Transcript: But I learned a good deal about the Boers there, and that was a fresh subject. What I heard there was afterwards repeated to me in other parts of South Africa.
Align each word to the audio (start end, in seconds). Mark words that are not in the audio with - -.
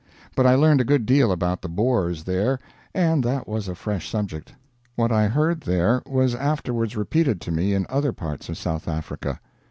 But 0.35 0.47
I 0.47 0.55
learned 0.55 0.81
a 0.81 0.83
good 0.83 1.05
deal 1.05 1.31
about 1.31 1.61
the 1.61 1.69
Boers 1.69 2.23
there, 2.23 2.57
and 2.91 3.23
that 3.23 3.47
was 3.47 3.67
a 3.67 3.75
fresh 3.75 4.09
subject. 4.09 4.51
What 4.95 5.11
I 5.11 5.27
heard 5.27 5.61
there 5.61 6.01
was 6.07 6.33
afterwards 6.33 6.97
repeated 6.97 7.39
to 7.41 7.51
me 7.51 7.75
in 7.75 7.85
other 7.87 8.11
parts 8.11 8.49
of 8.49 8.57
South 8.57 8.87
Africa. 8.87 9.39